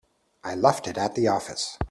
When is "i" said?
0.43-0.55